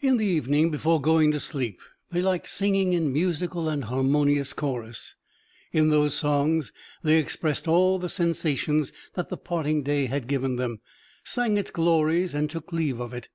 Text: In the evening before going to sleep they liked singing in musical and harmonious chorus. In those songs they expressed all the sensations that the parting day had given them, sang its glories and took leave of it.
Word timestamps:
In 0.00 0.16
the 0.16 0.26
evening 0.26 0.72
before 0.72 1.00
going 1.00 1.30
to 1.30 1.38
sleep 1.38 1.78
they 2.10 2.20
liked 2.20 2.48
singing 2.48 2.92
in 2.92 3.12
musical 3.12 3.68
and 3.68 3.84
harmonious 3.84 4.52
chorus. 4.52 5.14
In 5.70 5.90
those 5.90 6.12
songs 6.14 6.72
they 7.04 7.18
expressed 7.18 7.68
all 7.68 7.96
the 8.00 8.08
sensations 8.08 8.92
that 9.14 9.28
the 9.28 9.36
parting 9.36 9.84
day 9.84 10.06
had 10.06 10.26
given 10.26 10.56
them, 10.56 10.80
sang 11.22 11.56
its 11.56 11.70
glories 11.70 12.34
and 12.34 12.50
took 12.50 12.72
leave 12.72 12.98
of 12.98 13.12
it. 13.14 13.28